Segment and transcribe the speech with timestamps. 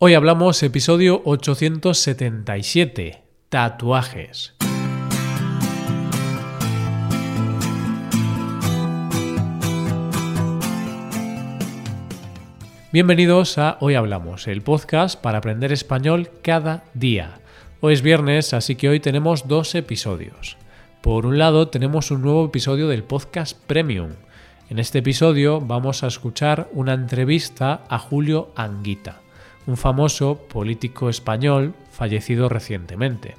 [0.00, 4.54] Hoy hablamos episodio 877, tatuajes.
[12.92, 17.40] Bienvenidos a Hoy Hablamos, el podcast para aprender español cada día.
[17.80, 20.58] Hoy es viernes, así que hoy tenemos dos episodios.
[21.02, 24.10] Por un lado, tenemos un nuevo episodio del podcast Premium.
[24.70, 29.22] En este episodio vamos a escuchar una entrevista a Julio Anguita
[29.68, 33.36] un famoso político español fallecido recientemente.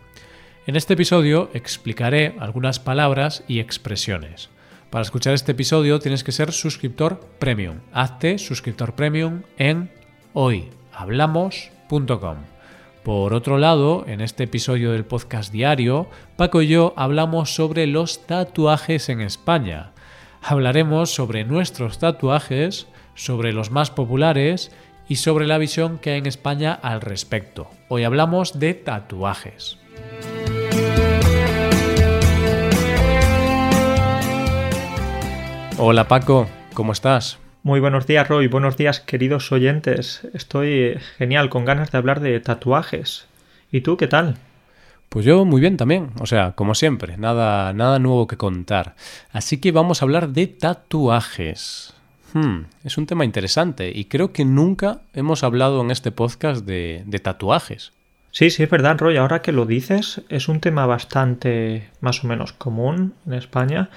[0.67, 4.50] En este episodio explicaré algunas palabras y expresiones.
[4.91, 7.80] Para escuchar este episodio tienes que ser suscriptor premium.
[7.91, 9.89] Hazte suscriptor premium en
[10.34, 12.38] hoyhablamos.com.
[13.03, 18.27] Por otro lado, en este episodio del podcast diario, Paco y yo hablamos sobre los
[18.27, 19.94] tatuajes en España.
[20.44, 24.72] Hablaremos sobre nuestros tatuajes, sobre los más populares
[25.09, 27.70] y sobre la visión que hay en España al respecto.
[27.90, 29.77] Hoy hablamos de tatuajes.
[35.80, 37.39] Hola Paco, ¿cómo estás?
[37.64, 40.22] Muy buenos días Roy, buenos días queridos oyentes.
[40.33, 43.28] Estoy genial, con ganas de hablar de tatuajes.
[43.72, 44.38] ¿Y tú qué tal?
[45.09, 48.95] Pues yo muy bien también, o sea, como siempre, nada, nada nuevo que contar.
[49.31, 51.95] Así que vamos a hablar de tatuajes.
[52.33, 57.03] Hmm, es un tema interesante y creo que nunca hemos hablado en este podcast de,
[57.23, 57.94] tatuajes.
[58.31, 59.17] Sí, sí, es verdad, Roy.
[59.17, 63.89] Ahora que lo dices, es un tema bastante más o menos común en España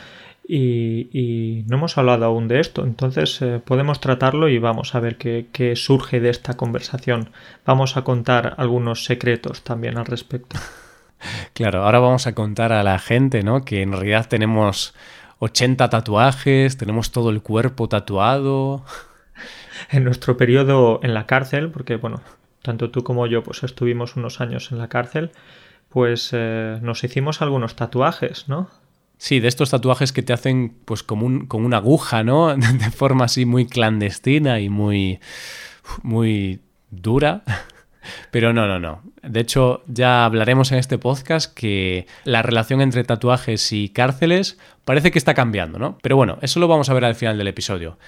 [0.49, 2.85] y, no hemos hablado aún de esto.
[2.85, 7.31] Entonces eh, podemos tratarlo y vamos a ver qué, qué, surge de esta conversación.
[7.67, 10.59] Vamos a contar algunos secretos también al respecto.
[11.53, 13.65] Claro, ahora vamos a contar a la gente, ¿no?
[13.65, 14.93] Que en realidad tenemos
[15.45, 18.85] 80 tatuajes, tenemos todo el cuerpo tatuado.
[19.91, 22.21] En nuestro periodo en la cárcel, porque bueno,
[22.63, 25.33] tanto tú como yo pues estuvimos unos años en la cárcel,
[25.89, 28.71] pues eh, nos hicimos algunos tatuajes, ¿no?
[29.19, 32.55] Sí, de estos tatuajes que te hacen pues como, un, como una aguja, ¿no?
[32.57, 35.19] De forma así muy clandestina y muy,
[36.05, 36.61] muy
[36.91, 37.43] dura.
[38.33, 39.03] Pero no, no, no.
[39.23, 45.11] De hecho, ya hablaremos en este podcast que la relación entre tatuajes y cárceles parece
[45.11, 45.99] que está cambiando, ¿no?
[46.01, 47.99] Pero bueno, eso lo vamos a ver al final del episodio.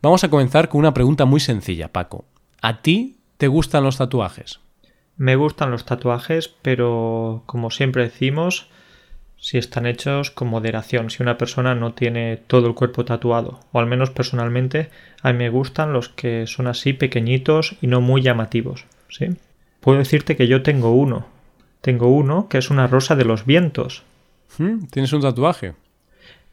[0.00, 2.24] Vamos a comenzar con una pregunta muy sencilla, Paco.
[2.62, 4.58] ¿A ti te gustan los tatuajes?
[5.18, 8.70] Me gustan los tatuajes, pero como siempre decimos,
[9.36, 13.80] si están hechos con moderación, si una persona no tiene todo el cuerpo tatuado, o
[13.80, 14.88] al menos personalmente,
[15.20, 18.86] a mí me gustan los que son así pequeñitos y no muy llamativos.
[19.10, 19.26] ¿sí?
[19.84, 21.26] Puedo decirte que yo tengo uno.
[21.82, 24.02] Tengo uno que es una rosa de los vientos.
[24.56, 25.74] Hmm, ¿Tienes un tatuaje?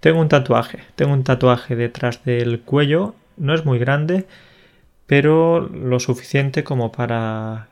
[0.01, 0.79] Tengo un tatuaje.
[0.97, 3.15] Tengo un tatuaje detrás del cuello.
[3.37, 4.27] No es muy grande,
[5.05, 7.69] pero lo suficiente como para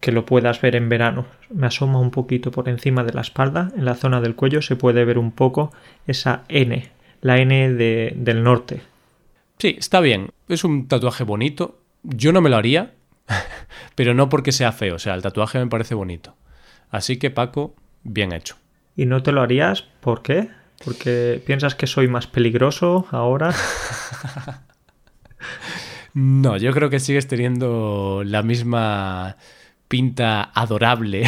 [0.00, 1.24] que lo puedas ver en verano.
[1.48, 3.72] Me asoma un poquito por encima de la espalda.
[3.78, 5.72] En la zona del cuello se puede ver un poco
[6.06, 6.86] esa N,
[7.22, 8.82] la N del norte.
[9.56, 10.32] Sí, está bien.
[10.50, 11.78] Es un tatuaje bonito.
[12.02, 12.92] Yo no me lo haría,
[13.94, 16.36] pero no porque sea feo, o sea, el tatuaje me parece bonito.
[16.90, 18.56] Así que Paco, bien hecho.
[18.96, 19.82] ¿Y no te lo harías?
[20.00, 20.48] ¿Por qué?
[20.84, 23.52] ¿Porque piensas que soy más peligroso ahora?
[26.14, 29.36] no, yo creo que sigues teniendo la misma
[29.88, 31.24] pinta adorable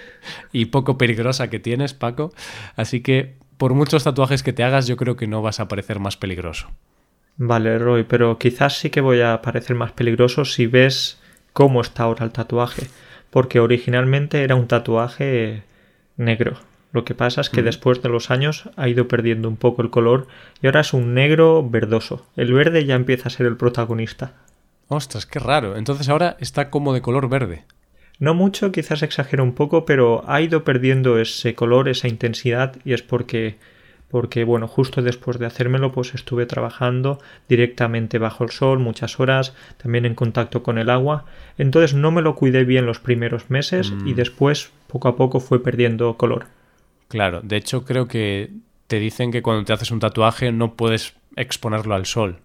[0.52, 2.32] y poco peligrosa que tienes, Paco.
[2.74, 5.98] Así que por muchos tatuajes que te hagas, yo creo que no vas a parecer
[5.98, 6.68] más peligroso.
[7.38, 11.20] Vale, Roy, pero quizás sí que voy a parecer más peligroso si ves
[11.56, 12.88] cómo está ahora el tatuaje,
[13.30, 15.62] porque originalmente era un tatuaje
[16.18, 16.58] negro.
[16.92, 19.88] Lo que pasa es que después de los años ha ido perdiendo un poco el
[19.88, 20.26] color
[20.60, 22.26] y ahora es un negro verdoso.
[22.36, 24.34] El verde ya empieza a ser el protagonista.
[24.88, 25.78] Ostras, qué raro.
[25.78, 27.64] Entonces ahora está como de color verde.
[28.18, 32.92] No mucho, quizás exagero un poco, pero ha ido perdiendo ese color, esa intensidad y
[32.92, 33.56] es porque
[34.10, 39.54] porque bueno, justo después de hacérmelo pues estuve trabajando directamente bajo el sol muchas horas,
[39.76, 41.24] también en contacto con el agua,
[41.58, 44.16] entonces no me lo cuidé bien los primeros meses y mm.
[44.16, 46.46] después poco a poco fue perdiendo color.
[47.08, 48.50] Claro, de hecho creo que
[48.86, 52.38] te dicen que cuando te haces un tatuaje no puedes exponerlo al sol.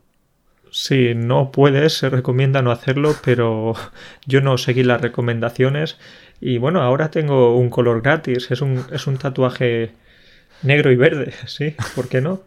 [0.71, 3.73] Sí, no puedes, se recomienda no hacerlo, pero
[4.25, 5.99] yo no seguí las recomendaciones
[6.39, 9.91] y bueno, ahora tengo un color gratis, es un, es un tatuaje
[10.63, 12.41] Negro y verde, sí, ¿por qué no?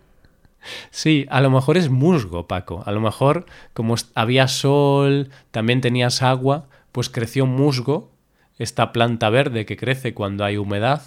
[0.91, 2.83] Sí, a lo mejor es musgo, Paco.
[2.87, 3.45] A lo mejor,
[3.75, 8.13] como había sol, también tenías agua, pues creció musgo,
[8.59, 11.03] esta planta verde que crece cuando hay humedad,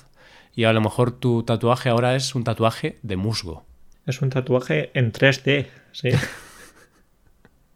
[0.54, 3.66] y a lo mejor tu tatuaje ahora es un tatuaje de musgo.
[4.06, 6.10] Es un tatuaje en 3D, sí.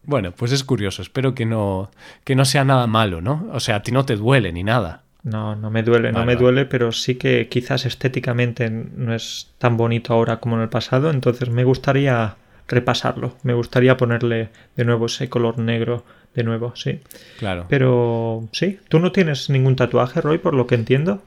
[0.04, 1.01] Bueno, pues es curioso.
[1.01, 1.92] Espero que no,
[2.24, 3.48] que no sea nada malo, ¿no?
[3.51, 5.04] O sea, a ti no te duele ni nada.
[5.23, 9.77] No, no me duele, no me duele, pero sí que quizás estéticamente no es tan
[9.77, 12.38] bonito ahora como en el pasado, entonces me gustaría
[12.68, 16.03] repasarlo, me gustaría ponerle de nuevo ese color negro
[16.33, 17.01] de nuevo, sí.
[17.38, 17.65] Claro.
[17.69, 21.21] Pero sí, ¿tú no tienes ningún tatuaje, Roy, por lo que entiendo?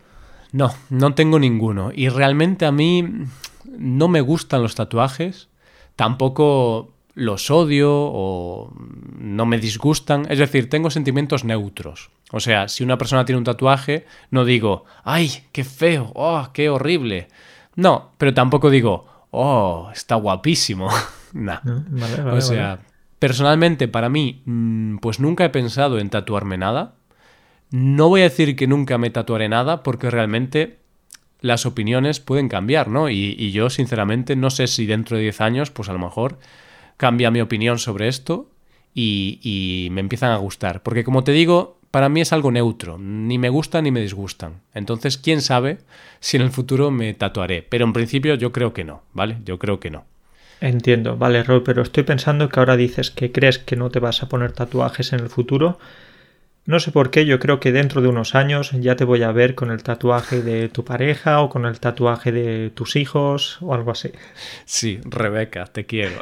[0.51, 1.91] No, no tengo ninguno.
[1.95, 3.07] Y realmente a mí
[3.79, 5.49] no me gustan los tatuajes,
[5.97, 8.73] tampoco los odio o
[9.19, 10.27] no me disgustan.
[10.29, 12.11] Es decir, tengo sentimientos neutros.
[12.33, 16.11] O sea, si una persona tiene un tatuaje, no digo, ¡ay, qué feo!
[16.15, 17.29] ¡oh, qué horrible!
[17.77, 20.89] No, pero tampoco digo, ¡oh, está guapísimo!
[21.33, 21.61] nah.
[21.65, 22.81] Ah, o sea,
[23.19, 26.95] personalmente para mí, mm, pues nunca he pensado en tatuarme nada.
[27.71, 30.79] No voy a decir que nunca me tatuaré nada porque realmente
[31.41, 33.11] las opiniones pueden cambiar, ¿no?
[33.11, 36.39] Y, y yo sinceramente no sé si dentro de 10 años, pues a lo mejor
[36.97, 38.51] cambia mi opinión sobre esto
[38.95, 40.83] y, me empiezan a gustar.
[40.83, 44.61] Porque como te digo, para mí es algo neutro, ni me gustan ni me disgustan.
[44.75, 45.79] Entonces, quién sabe
[46.21, 47.63] si en el futuro me tatuaré.
[47.63, 49.39] Pero en principio yo creo que no, ¿vale?
[49.45, 50.05] Yo creo que no.
[50.61, 54.23] Entiendo, vale, Roy, pero estoy pensando que ahora dices que crees que no te vas
[54.23, 55.79] a poner tatuajes en el futuro
[56.67, 59.33] no sé por qué, yo creo que dentro de unos años ya te voy a
[59.33, 63.75] ver con el tatuaje de tu pareja o con el tatuaje de tus hijos o
[63.75, 64.13] algo así.
[64.65, 66.17] Sí, Rebeca, te quiero.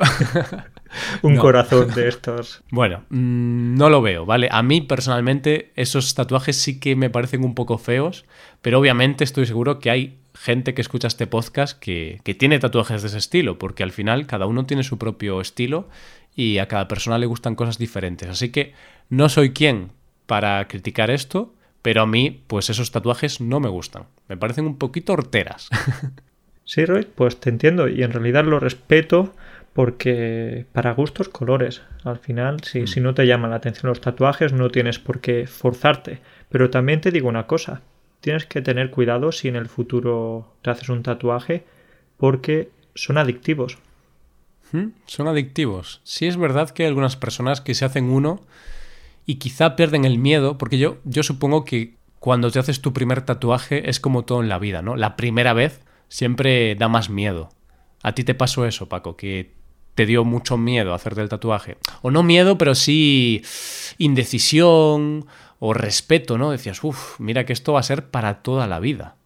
[1.22, 2.62] Un corazón de estos.
[2.70, 4.48] Bueno, mm, no lo veo, ¿vale?
[4.50, 8.24] A mí personalmente esos tatuajes sí que me parecen un poco feos,
[8.62, 13.02] pero obviamente estoy seguro que hay gente que escucha este podcast que, que tiene tatuajes
[13.02, 15.88] de ese estilo, porque al final cada uno tiene su propio estilo
[16.34, 18.28] y a cada persona le gustan cosas diferentes.
[18.28, 18.74] Así que
[19.08, 19.90] no soy quien
[20.32, 21.52] para criticar esto,
[21.82, 24.04] pero a mí, pues esos tatuajes no me gustan.
[24.28, 25.68] Me parecen un poquito horteras.
[26.64, 29.34] Sí, Roy, pues te entiendo y en realidad lo respeto
[29.72, 31.82] porque para gustos colores.
[32.04, 32.86] Al final, si, mm.
[32.86, 36.20] si no te llaman la atención los tatuajes, no tienes por qué forzarte.
[36.48, 37.82] Pero también te digo una cosa,
[38.20, 41.64] tienes que tener cuidado si en el futuro te haces un tatuaje
[42.16, 43.78] porque son adictivos.
[44.70, 44.90] ¿Mm?
[45.06, 46.00] Son adictivos.
[46.04, 48.40] Sí es verdad que hay algunas personas que se hacen uno
[49.26, 53.22] y quizá pierden el miedo, porque yo, yo supongo que cuando te haces tu primer
[53.22, 54.96] tatuaje es como todo en la vida, ¿no?
[54.96, 57.50] La primera vez siempre da más miedo.
[58.02, 59.16] ¿A ti te pasó eso, Paco?
[59.16, 59.54] Que
[59.94, 61.78] te dio mucho miedo hacerte el tatuaje.
[62.00, 63.42] O no miedo, pero sí
[63.98, 65.26] indecisión
[65.58, 66.50] o respeto, ¿no?
[66.50, 69.16] Decías, uff, mira que esto va a ser para toda la vida.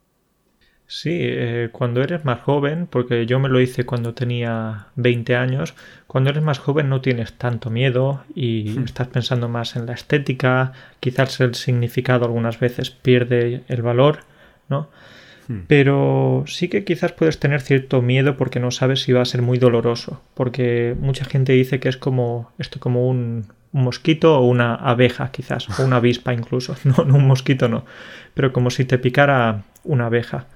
[0.89, 5.75] Sí, eh, cuando eres más joven, porque yo me lo hice cuando tenía 20 años,
[6.07, 8.85] cuando eres más joven no tienes tanto miedo y hmm.
[8.85, 14.21] estás pensando más en la estética, quizás el significado algunas veces pierde el valor,
[14.69, 14.89] ¿no?
[15.49, 15.63] Hmm.
[15.67, 19.43] Pero sí que quizás puedes tener cierto miedo porque no sabes si va a ser
[19.43, 24.47] muy doloroso, porque mucha gente dice que es como esto como un, un mosquito o
[24.47, 27.85] una abeja quizás, o una avispa incluso, no, no un mosquito no,
[28.35, 30.47] pero como si te picara una abeja.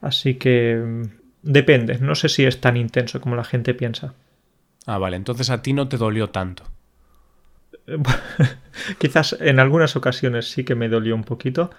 [0.00, 1.02] Así que mm,
[1.42, 4.14] depende, no sé si es tan intenso como la gente piensa.
[4.86, 6.64] Ah, vale, entonces a ti no te dolió tanto.
[8.98, 11.70] Quizás en algunas ocasiones sí que me dolió un poquito,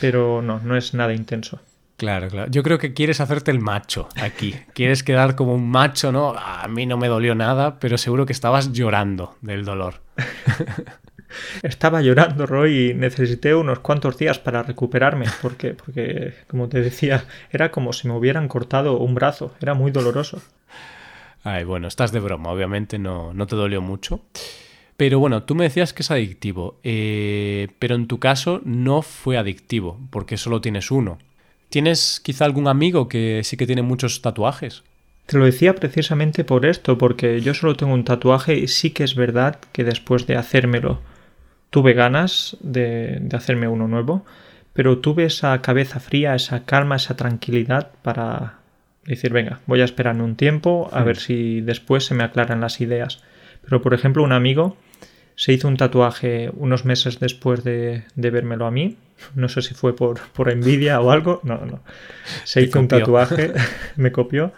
[0.00, 1.60] pero no, no es nada intenso.
[1.96, 2.50] Claro, claro.
[2.50, 4.54] Yo creo que quieres hacerte el macho aquí.
[4.72, 6.34] Quieres quedar como un macho, ¿no?
[6.34, 10.00] A mí no me dolió nada, pero seguro que estabas llorando del dolor.
[11.62, 17.24] Estaba llorando, Roy, y necesité unos cuantos días para recuperarme, porque, porque, como te decía,
[17.50, 20.40] era como si me hubieran cortado un brazo, era muy doloroso.
[21.42, 24.22] Ay, bueno, estás de broma, obviamente no, no te dolió mucho.
[24.96, 29.38] Pero bueno, tú me decías que es adictivo, eh, pero en tu caso no fue
[29.38, 31.18] adictivo, porque solo tienes uno.
[31.70, 34.82] ¿Tienes quizá algún amigo que sí que tiene muchos tatuajes?
[35.24, 39.04] Te lo decía precisamente por esto, porque yo solo tengo un tatuaje y sí que
[39.04, 41.00] es verdad que después de hacérmelo
[41.70, 44.24] tuve ganas de, hacerme uno nuevo,
[44.72, 48.58] pero tuve esa cabeza fría, esa calma, esa tranquilidad para
[49.04, 52.80] decir, venga, voy a esperarme un tiempo a ver si después se me aclaran las
[52.80, 53.22] ideas.
[53.62, 54.76] Pero, por ejemplo, un amigo
[55.36, 58.96] se hizo un tatuaje unos meses después de, de vérmelo a mí.
[59.34, 61.40] No sé si fue por, por envidia o algo.
[61.44, 61.80] No, no.
[62.44, 63.52] Se hizo un tatuaje,
[63.96, 64.52] me copió.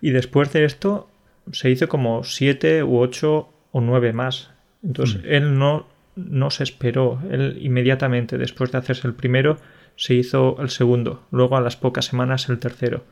[0.00, 1.08] Y después de esto
[1.52, 4.50] se hizo como siete u ocho o nueve más.
[4.82, 5.26] Entonces, mm.
[5.28, 5.86] él no
[6.16, 7.20] no se esperó.
[7.30, 9.58] Él inmediatamente después de hacerse el primero
[9.96, 13.04] se hizo el segundo, luego a las pocas semanas el tercero.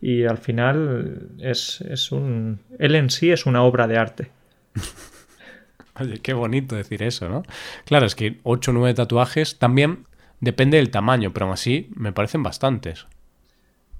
[0.00, 2.60] Y al final es, es un...
[2.78, 4.30] Él en sí es una obra de arte.
[6.00, 7.42] Oye, qué bonito decir eso, ¿no?
[7.86, 10.06] Claro, es que 8 o 9 tatuajes también
[10.40, 13.06] depende del tamaño, pero aún así me parecen bastantes.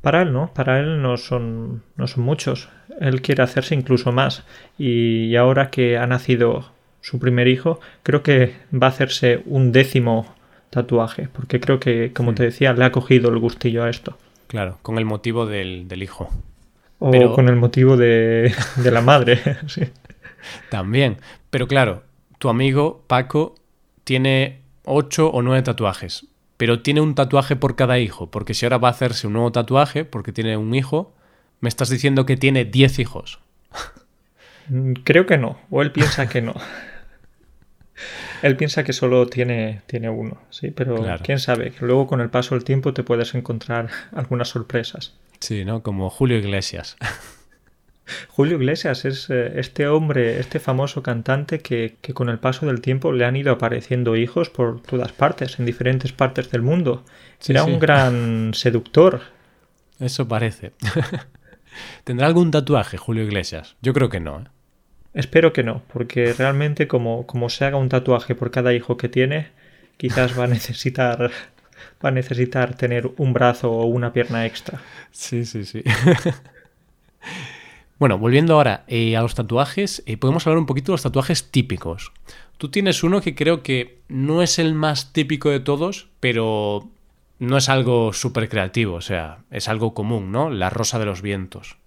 [0.02, 2.68] Para él no, para él no son, no son muchos.
[3.00, 4.44] Él quiere hacerse incluso más.
[4.78, 6.70] Y ahora que ha nacido
[7.06, 10.26] su primer hijo, creo que va a hacerse un décimo
[10.70, 14.18] tatuaje, porque creo que, como te decía, le ha cogido el gustillo a esto.
[14.48, 16.28] Claro, con el motivo del, hijo.
[16.98, 19.82] O con el motivo de, de la madre, sí.
[20.68, 21.18] También.
[21.50, 22.02] Pero claro,
[22.38, 23.54] tu amigo Paco
[24.02, 28.78] tiene ocho o nueve tatuajes, pero tiene un tatuaje por cada hijo, porque si ahora
[28.78, 31.14] va a hacerse un nuevo tatuaje, porque tiene un hijo,
[31.60, 33.38] me estás diciendo que tiene diez hijos.
[34.68, 36.54] Mm, creo que no, o él piensa que no.
[38.42, 42.30] él piensa que solo tiene, tiene uno, sí, pero quién sabe, que luego con el
[42.30, 45.14] paso del tiempo te puedes encontrar algunas sorpresas.
[45.40, 45.82] Sí, ¿no?
[45.82, 46.96] Como Julio Iglesias.
[48.28, 53.12] Julio Iglesias es eh, este hombre, este famoso cantante que, con el paso del tiempo
[53.12, 57.04] le han ido apareciendo hijos por todas partes, en diferentes partes del mundo.
[57.48, 59.22] Era un gran seductor.
[59.98, 60.72] Eso parece.
[62.04, 63.76] ¿Tendrá algún tatuaje Julio Iglesias?
[63.82, 64.40] Yo creo que no.
[64.40, 64.44] ¿eh?
[65.16, 69.08] Espero que no, porque realmente como, como se haga un tatuaje por cada hijo que
[69.08, 69.48] tiene,
[69.96, 71.30] quizás va a necesitar
[72.04, 74.80] va a necesitar tener un brazo o una pierna extra.
[75.10, 75.82] Sí, sí, sí.
[77.98, 81.50] Bueno, volviendo ahora eh, a los tatuajes, eh, podemos hablar un poquito de los tatuajes
[81.50, 82.12] típicos.
[82.58, 86.90] Tú tienes uno que creo que no es el más típico de todos, pero
[87.38, 90.50] no es algo súper creativo, o sea, es algo común, ¿no?
[90.50, 91.78] La rosa de los vientos.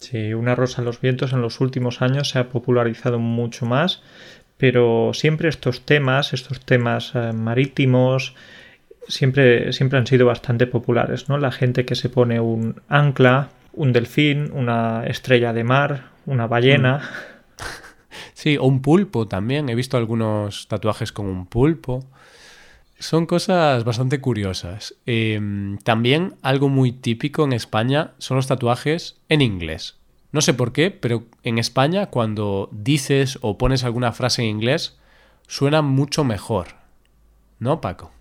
[0.00, 4.02] Sí, una rosa de los vientos en los últimos años se ha popularizado mucho más,
[4.56, 8.34] pero siempre estos temas, estos temas eh, marítimos,
[9.08, 11.36] siempre, siempre han sido bastante populares, ¿no?
[11.36, 16.98] La gente que se pone un ancla, un delfín, una estrella de mar, una ballena.
[16.98, 17.62] Mm.
[18.34, 19.68] Sí, o un pulpo también.
[19.68, 22.06] He visto algunos tatuajes con un pulpo.
[23.00, 24.94] Son cosas bastante curiosas.
[25.06, 29.96] Em, también algo muy típico en España son los tatuajes en inglés.
[30.32, 34.98] No sé por qué, pero en España cuando dices o pones alguna frase en inglés
[35.46, 36.66] suena mucho mejor.
[37.58, 38.12] ¿No, Paco?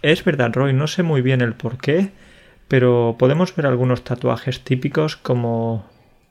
[0.00, 2.10] Es verdad, Roy, no sé muy bien el por qué,
[2.66, 5.84] pero podemos ver algunos tatuajes típicos como,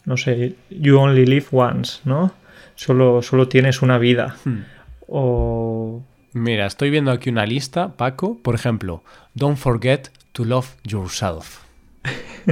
[0.05, 2.33] no sé, You Only Live Once, ¿no?
[2.73, 4.35] Solo, solo tienes una vida.
[4.45, 4.63] Hmm.
[5.07, 6.01] O...
[6.33, 8.37] Mira, estoy viendo aquí una lista, Paco.
[8.41, 11.59] Por ejemplo, Don't Forget to Love Yourself.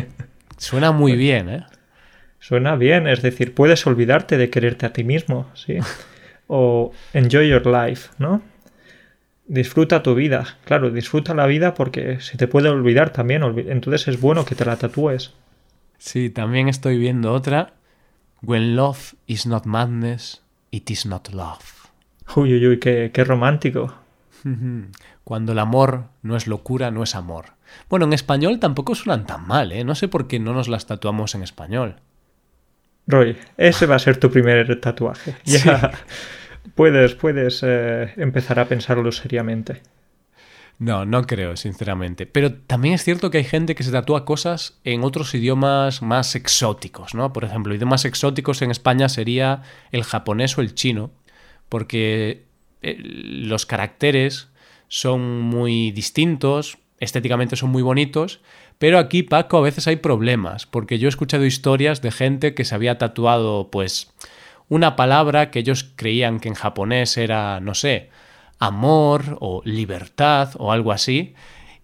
[0.57, 1.65] Suena muy bien, ¿eh?
[2.39, 5.77] Suena bien, es decir, puedes olvidarte de quererte a ti mismo, ¿sí?
[6.53, 8.41] O Enjoy Your Life, ¿no?
[9.51, 10.57] disfruta tu vida.
[10.63, 13.43] Claro, disfruta la vida porque se te puede olvidar también.
[13.67, 15.33] Entonces es bueno que te la tatúes.
[15.97, 17.73] Sí, también estoy viendo otra.
[18.41, 21.80] When love is not madness, it is not love.
[22.35, 23.93] Uy, uy, uy, qué, qué romántico.
[25.23, 27.53] Cuando el amor no es locura, no es amor.
[27.89, 29.83] Bueno, en español tampoco suenan tan mal, ¿eh?
[29.83, 31.97] No sé por qué no nos las tatuamos en español.
[33.07, 35.35] Roy, ese va a ser tu primer tatuaje.
[35.45, 35.91] Ya,
[36.75, 39.81] puedes, puedes eh, empezar a pensarlo seriamente.
[40.79, 42.25] No, no creo, sinceramente.
[42.25, 46.35] Pero también es cierto que hay gente que se tatúa cosas en otros idiomas más
[46.35, 47.33] exóticos, ¿no?
[47.33, 49.61] Por ejemplo, idiomas exóticos en España sería
[49.91, 51.11] el japonés o el chino,
[51.71, 52.47] porque
[52.81, 54.49] eh, los caracteres
[54.89, 58.41] son muy distintos, estéticamente son muy bonitos,
[58.77, 62.65] pero aquí, Paco, a veces hay problemas, porque yo he escuchado historias de gente que
[62.65, 64.11] se había tatuado, pues,
[64.67, 68.09] una palabra que ellos creían que en japonés era, no sé,
[68.59, 71.35] amor o libertad o algo así,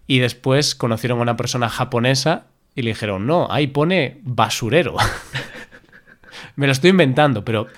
[0.06, 4.96] y después conocieron a una persona japonesa y le dijeron, no, ahí pone basurero.
[6.56, 7.68] Me lo estoy inventando, pero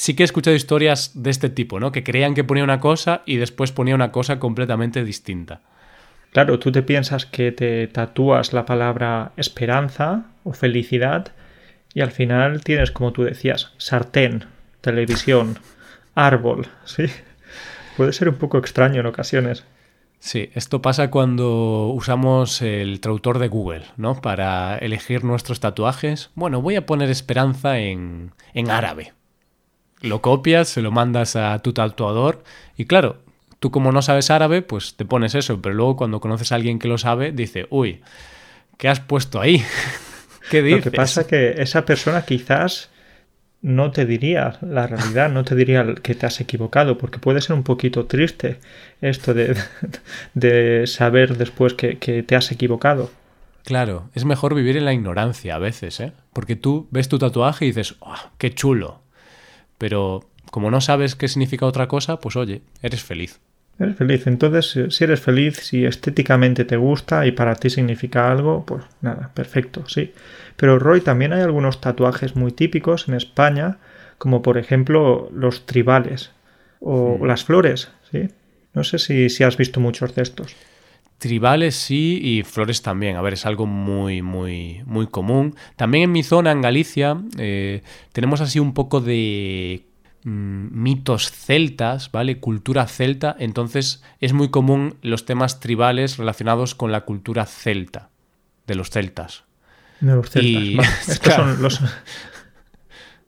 [0.00, 1.92] sí que he escuchado historias de este tipo, ¿no?
[1.92, 5.60] Que creían que ponía una cosa y después ponía una cosa completamente distinta.
[6.32, 11.32] Claro, tú te piensas que te tatúas la palabra esperanza o felicidad
[11.92, 14.46] y al final tienes, como tú decías, sartén
[14.80, 15.58] televisión,
[16.14, 17.04] árbol, ¿sí?
[17.98, 19.66] Puede ser un poco extraño en ocasiones.
[20.18, 24.22] Sí, esto pasa cuando usamos el traductor de Google, ¿no?
[24.22, 26.30] Para elegir nuestros tatuajes.
[26.34, 29.12] Bueno, voy a poner esperanza en, en árabe.
[30.00, 32.42] Lo copias, se lo mandas a tu tatuador
[32.76, 33.18] y claro,
[33.58, 36.78] tú como no sabes árabe, pues te pones eso, pero luego cuando conoces a alguien
[36.78, 38.00] que lo sabe, dice, uy,
[38.78, 39.62] ¿qué has puesto ahí?
[40.50, 40.86] ¿Qué dices?
[40.86, 42.90] Lo que pasa es que esa persona quizás
[43.62, 47.54] no te diría la realidad, no te diría que te has equivocado, porque puede ser
[47.54, 48.58] un poquito triste
[49.00, 49.56] esto de,
[50.34, 53.10] de saber después que, te has equivocado.
[53.64, 56.12] Claro, es mejor vivir en la ignorancia a veces, ¿eh?
[56.32, 59.02] Porque tú ves tu tatuaje y dices, oh, ¡qué chulo!
[59.80, 60.20] Pero
[60.50, 63.40] como no sabes qué significa otra cosa, pues oye, eres feliz.
[63.78, 64.26] Eres feliz.
[64.26, 69.30] Entonces, si eres feliz, si estéticamente te gusta y para ti significa algo, pues nada,
[69.32, 70.12] perfecto, sí.
[70.56, 73.78] Pero Roy, también hay algunos tatuajes muy típicos en España,
[74.18, 76.30] como por ejemplo los tribales.
[76.80, 78.28] o las flores, ¿sí?
[78.74, 80.56] No sé si, si has visto muchos de estos.
[81.20, 83.16] Tribales sí y flores también.
[83.16, 85.54] A ver, es algo muy, muy, muy común.
[85.76, 89.84] También en mi zona, en Galicia, eh, tenemos así un poco de
[90.24, 92.40] mm, mitos celtas, ¿vale?
[92.40, 93.36] Cultura celta.
[93.38, 98.08] Entonces es muy común los temas tribales relacionados con la cultura celta,
[98.66, 99.44] de los celtas.
[100.00, 100.42] De los celtas.
[100.62, 100.88] Y- vale.
[101.00, 101.52] Estos claro.
[101.52, 101.82] son los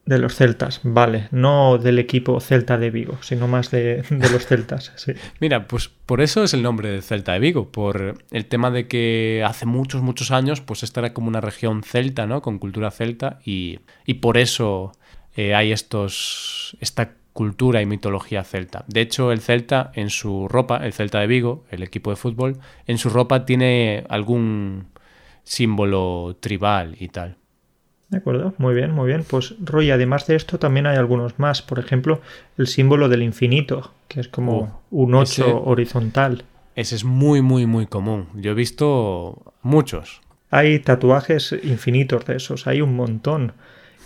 [0.05, 1.29] de los celtas, vale.
[1.31, 5.13] No del equipo celta de Vigo, sino más de, los celtas, sí.
[5.41, 8.89] Mira, pues por eso es el nombre de Celta de Vigo, por el tema de
[8.89, 12.43] que hace muchos, muchos años, pues esta era como una región celta, ¿no?
[12.43, 14.93] Con cultura celta y, y por eso
[15.37, 18.85] eh, hay estos, esta cultura y mitología celta.
[18.89, 22.59] De hecho, el celta en su ropa, el Celta de Vigo, el equipo de fútbol,
[22.87, 24.89] en su ropa tiene algún
[25.45, 27.37] símbolo tribal y tal.
[28.13, 29.25] De acuerdo, muy bien, muy bien.
[29.27, 31.63] Pues Roy, además de esto también hay algunos más.
[31.63, 32.21] Por ejemplo,
[32.59, 36.45] el símbolo del infinito, que es como un 8 ese- horizontal.
[36.77, 38.27] Ese es muy, muy, muy común.
[38.35, 40.21] Yo he visto muchos.
[40.51, 43.53] Hay tatuajes infinitos de esos, hay un montón.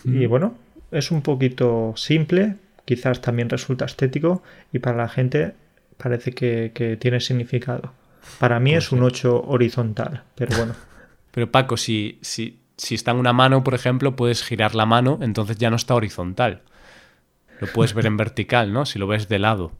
[0.04, 0.28] Y Mm.
[0.28, 0.54] bueno,
[0.92, 4.40] es un poquito simple, quizás también resulta estético
[4.72, 5.54] y para la gente
[5.96, 7.92] parece que, que tiene significado.
[8.38, 9.04] Para mí Pues es un sí.
[9.06, 10.74] 8 horizontal, pero bueno.
[11.32, 15.18] Pero Paco, si, si, si está en una mano, por ejemplo, puedes girar la mano,
[15.22, 16.62] entonces ya no está horizontal.
[17.60, 18.86] Lo puedes ver en vertical, ¿no?
[18.86, 19.72] Si lo ves de lado.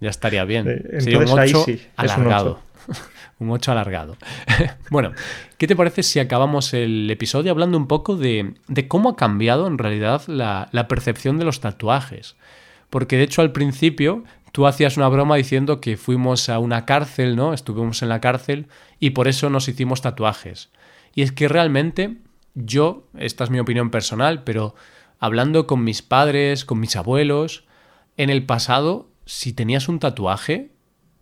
[0.00, 0.66] Ya estaría bien.
[0.68, 2.60] Eh, Sería un entonces ahí 8 sí, alargado.
[3.38, 4.18] Un 8 alargado.
[4.90, 5.12] bueno,
[5.56, 9.66] ¿qué te parece si acabamos el episodio hablando un poco de, de cómo ha cambiado
[9.66, 12.36] en realidad la, la percepción de los tatuajes?
[12.90, 17.34] Porque de hecho al principio tú hacías una broma diciendo que fuimos a una cárcel,
[17.34, 17.54] ¿no?
[17.54, 18.66] Estuvimos en la cárcel
[18.98, 20.68] y por eso nos hicimos tatuajes.
[21.14, 22.16] Y es que realmente
[22.54, 24.74] yo, esta es mi opinión personal, pero
[25.18, 27.64] hablando con mis padres, con mis abuelos,
[28.16, 30.70] en el pasado, si tenías un tatuaje,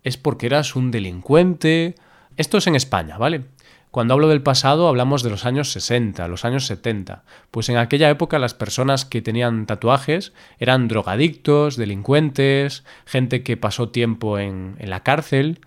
[0.03, 1.95] es porque eras un delincuente.
[2.37, 3.45] Esto es en España, ¿vale?
[3.91, 7.23] Cuando hablo del pasado hablamos de los años 60, los años 70.
[7.49, 13.89] Pues en aquella época las personas que tenían tatuajes eran drogadictos, delincuentes, gente que pasó
[13.89, 15.61] tiempo en, en la cárcel.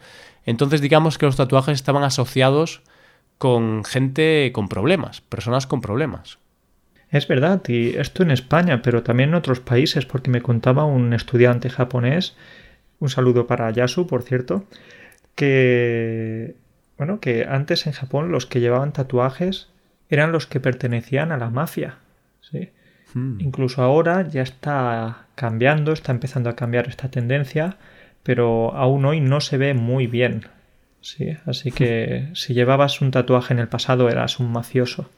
[0.44, 2.82] Entonces digamos que los tatuajes estaban asociados
[3.42, 6.38] con gente con problemas, personas con problemas.
[7.10, 11.12] Es verdad, y esto en España, pero también en otros países, porque me contaba un
[11.12, 12.36] estudiante japonés,
[13.00, 14.66] un saludo para Yasu, por cierto,
[15.34, 16.54] que
[16.96, 19.70] bueno, que antes en Japón los que llevaban tatuajes
[20.08, 21.96] eran los que pertenecían a la mafia,
[22.42, 22.70] ¿sí?
[23.12, 23.40] Hmm.
[23.40, 27.76] Incluso ahora ya está cambiando, está empezando a cambiar esta tendencia,
[28.22, 30.46] pero aún hoy no se ve muy bien.
[31.02, 35.10] Sí, así que si llevabas un tatuaje en el pasado eras un mafioso.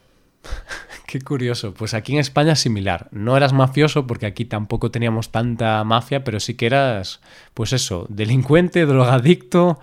[1.07, 1.75] Qué curioso.
[1.75, 3.09] Pues aquí en España es similar.
[3.13, 7.21] No eras mafioso porque aquí tampoco teníamos tanta mafia, pero sí que eras,
[7.55, 9.79] pues eso, delincuente, drogadicto.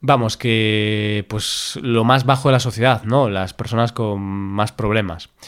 [0.00, 3.28] Vamos, que pues lo más bajo de la sociedad, ¿no?
[3.28, 5.30] Las personas con más problemas.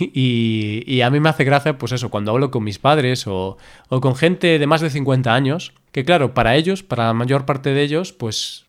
[0.00, 3.56] Y, y- a mí me hace gracia, pues eso, cuando hablo con mis padres o,
[3.88, 7.44] o con gente de más de 50 años, que claro, para ellos, para la mayor
[7.44, 8.63] parte de ellos, pues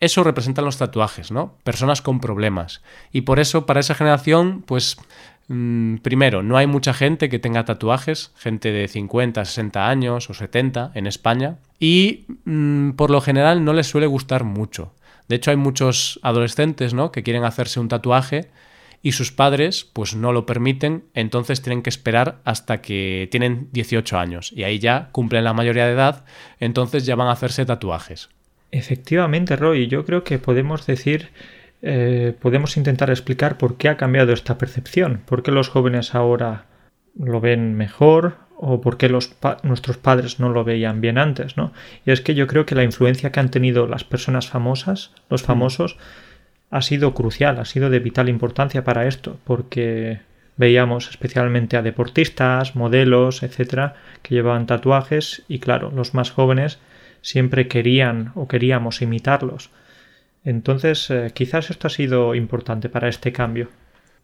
[0.00, 1.56] eso representan los tatuajes, ¿no?
[1.64, 2.82] Personas con problemas.
[3.12, 4.96] Y por eso, para esa generación, pues,
[5.48, 10.34] mm, primero, no hay mucha gente que tenga tatuajes, gente de 50, 60 años o
[10.34, 11.58] 70 en España.
[11.78, 14.92] Y mm, por lo general no les suele gustar mucho.
[15.28, 17.10] De hecho, hay muchos adolescentes, ¿no?
[17.10, 18.50] Que quieren hacerse un tatuaje
[19.02, 24.18] y sus padres pues no lo permiten, entonces tienen que esperar hasta que tienen 18
[24.18, 26.24] años y ahí ya cumplen la mayoría de edad,
[26.58, 28.30] entonces ya van a hacerse tatuajes.
[28.76, 31.30] Efectivamente, Roy, yo creo que podemos decir,
[31.80, 36.66] eh, podemos intentar explicar por qué ha cambiado esta percepción, por qué los jóvenes ahora
[37.18, 41.56] lo ven mejor o por qué los pa- nuestros padres no lo veían bien antes,
[41.56, 41.72] ¿no?
[42.04, 45.42] Y es que yo creo que la influencia que han tenido las personas famosas, los
[45.42, 45.96] famosos,
[46.70, 50.20] ha sido crucial, ha sido de vital importancia para esto, porque
[50.58, 56.78] veíamos especialmente a deportistas, modelos, etcétera, que llevaban tatuajes y claro, los más jóvenes
[57.26, 59.70] siempre querían o queríamos imitarlos.
[60.44, 63.68] Entonces, eh, quizás esto ha sido importante para este cambio.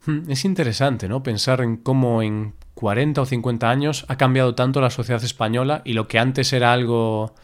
[0.05, 1.21] Hmm, Es interesante, ¿no?
[1.21, 5.93] Pensar en cómo en 40 o 50 años ha cambiado tanto la sociedad española y
[5.93, 7.35] lo que antes era algo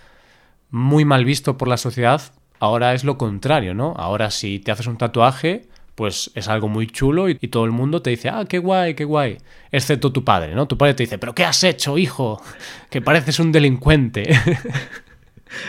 [0.69, 2.21] muy mal visto por la sociedad,
[2.59, 3.93] ahora es lo contrario, ¿no?
[3.97, 7.71] Ahora si te haces un tatuaje, pues es algo muy chulo y, y todo el
[7.71, 9.39] mundo te dice, ah, qué guay, qué guay.
[9.73, 10.67] Excepto tu padre, ¿no?
[10.69, 12.41] Tu padre te dice, pero ¿qué has hecho, hijo?
[12.89, 14.23] Que pareces un delincuente.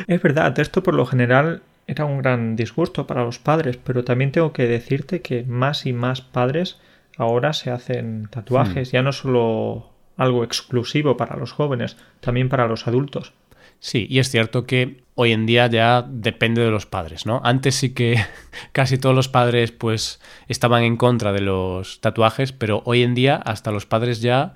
[0.07, 4.33] Es verdad, esto por lo general era un gran disgusto para los padres, pero también
[4.33, 6.79] tengo que decirte que más y más padres
[7.16, 12.87] ahora se hacen tatuajes, ya no solo algo exclusivo para los jóvenes, también para los
[12.87, 13.33] adultos.
[13.81, 17.40] Sí, y es cierto que hoy en día ya depende de los padres, ¿no?
[17.45, 18.23] Antes sí que
[18.73, 23.37] casi todos los padres pues estaban en contra de los tatuajes, pero hoy en día
[23.37, 24.55] hasta los padres ya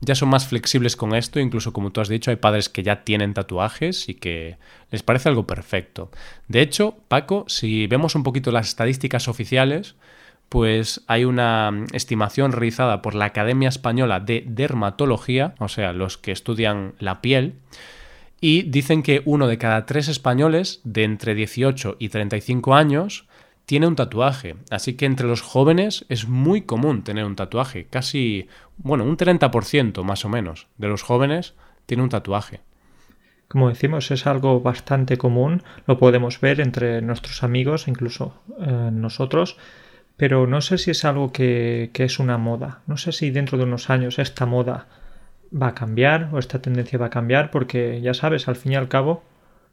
[0.00, 3.04] ya son más flexibles con esto, incluso como tú has dicho, hay padres que ya
[3.04, 4.56] tienen tatuajes y que
[4.90, 6.10] les parece algo perfecto.
[6.46, 9.96] De hecho, Paco, si vemos un poquito las estadísticas oficiales,
[10.48, 16.32] pues hay una estimación realizada por la Academia Española de Dermatología, o sea, los que
[16.32, 17.54] estudian la piel,
[18.40, 23.27] y dicen que uno de cada tres españoles de entre 18 y 35 años
[23.68, 24.56] tiene un tatuaje.
[24.70, 27.86] Así que entre los jóvenes es muy común tener un tatuaje.
[27.90, 31.52] Casi, bueno, un 30% más o menos de los jóvenes
[31.84, 32.60] tiene un tatuaje.
[33.46, 35.64] Como decimos, es algo bastante común.
[35.86, 39.58] Lo podemos ver entre nuestros amigos, incluso eh, nosotros.
[40.16, 42.80] Pero no sé si es algo que, que es una moda.
[42.86, 44.86] No sé si dentro de unos años esta moda
[45.52, 48.76] va a cambiar o esta tendencia va a cambiar porque ya sabes, al fin y
[48.76, 49.24] al cabo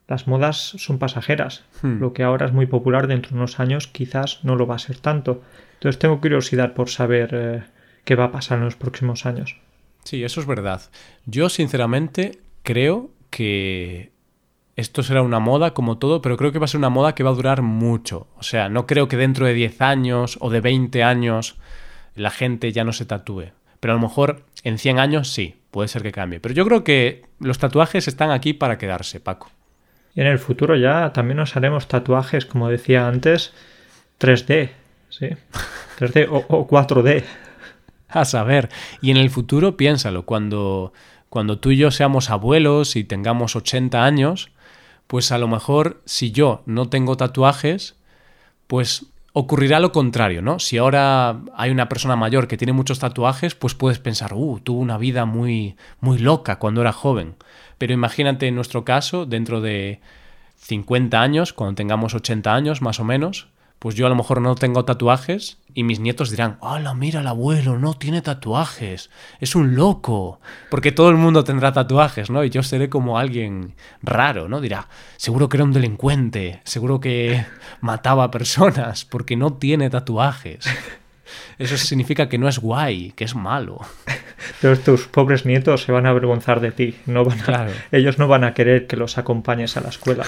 [0.08, 1.63] las modas son pasajeras.
[1.82, 2.00] Hmm.
[2.00, 4.80] Lo que ahora es muy popular dentro de unos años quizás no lo va a
[4.80, 5.41] ser tanto.
[5.76, 7.63] Entonces tengo curiosidad por saber eh,
[8.04, 9.58] qué va a pasar en los próximos años.
[10.04, 10.82] Sí, eso es verdad.
[11.26, 14.12] Yo sinceramente creo que
[14.76, 17.24] esto será una moda como todo, pero creo que va a ser una moda que
[17.24, 18.28] va a durar mucho.
[18.38, 21.56] O sea, no creo que dentro de 10 años o de 20 años
[22.13, 23.52] la gente ya no se tatúe.
[23.80, 26.39] Pero a lo mejor en 100 años sí, puede ser que cambie.
[26.39, 29.50] Pero yo creo que los tatuajes están aquí para quedarse, Paco.
[30.15, 33.54] Y en el futuro ya también nos haremos tatuajes, como decía antes,
[34.19, 34.71] 3D,
[35.10, 35.30] ¿sí?
[35.99, 37.23] 3D o, 4D.
[38.08, 38.69] A saber.
[39.01, 40.93] Y en el futuro, piénsalo, cuando,
[41.30, 44.51] cuando tú y yo seamos abuelos y tengamos 80 años,
[45.08, 47.95] pues a lo mejor si yo no tengo tatuajes,
[48.67, 50.60] pues ocurrirá lo contrario, ¿no?
[50.60, 54.80] Si ahora hay una persona mayor que tiene muchos tatuajes, pues puedes pensar, uh, tuvo
[54.80, 57.36] una vida muy, muy loca cuando era joven.
[57.78, 60.00] Pero imagínate en nuestro caso, dentro de
[60.60, 64.55] 50 años, cuando tengamos 80 años más o menos, pues yo a lo mejor no
[64.55, 69.09] tengo tatuajes y mis nietos dirán, hola, mira el abuelo, no tiene tatuajes,
[69.39, 72.43] es un loco, porque todo el mundo tendrá tatuajes, ¿no?
[72.43, 74.61] Y yo seré como alguien raro, ¿no?
[74.61, 77.45] Dirá, seguro que era un delincuente, seguro que
[77.81, 80.65] mataba personas, porque no tiene tatuajes.
[81.57, 83.81] Eso significa que no es guay, que es malo.
[84.61, 86.95] Todos tus pobres nietos se van a avergonzar de ti.
[87.05, 87.39] No van
[87.91, 90.25] Ellos no van a querer que los acompañes a la escuela.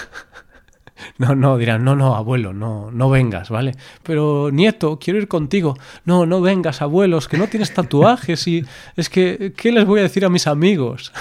[1.18, 3.74] No, no, dirán, no, no, abuelo, no, no vengas, ¿vale?
[4.04, 5.78] Pero nieto, quiero ir contigo.
[6.06, 10.04] No, no vengas, abuelos, que no tienes tatuajes y es que, ¿qué les voy a
[10.04, 11.12] decir a mis amigos?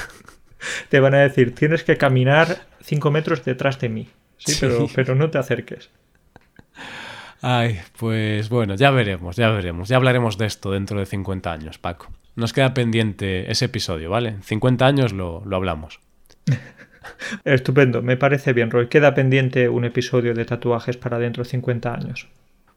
[0.89, 4.09] Te van a decir, tienes que caminar cinco metros detrás de mí.
[4.39, 5.91] Sí, Pero, pero no te acerques.
[7.41, 9.89] Ay, pues bueno, ya veremos, ya veremos.
[9.89, 12.11] Ya hablaremos de esto dentro de 50 años, Paco.
[12.35, 14.31] Nos queda pendiente ese episodio, ¿vale?
[14.31, 16.01] En 50 años lo, lo hablamos.
[17.45, 18.89] Estupendo, me parece bien, Roy.
[18.89, 22.29] Queda pendiente un episodio de tatuajes para dentro de 50 años.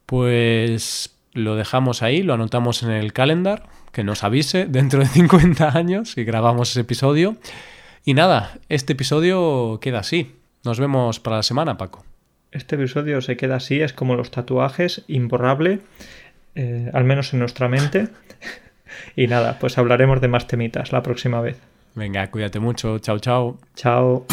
[0.06, 5.78] Pues lo dejamos ahí, lo anotamos en el calendar, que nos avise dentro de 50
[5.78, 7.38] años y grabamos ese episodio.
[8.06, 10.36] Y nada, este episodio queda así.
[10.64, 12.06] Nos vemos para la semana, Paco.
[12.52, 15.82] Este episodio se queda así, es como los tatuajes, imborrable,
[16.56, 18.08] eh, al menos en nuestra mente.
[19.16, 21.58] y nada, pues hablaremos de más temitas la próxima vez.
[21.96, 23.00] Venga, cuídate mucho.
[23.00, 23.58] Chao, chao.
[23.76, 24.26] Chao.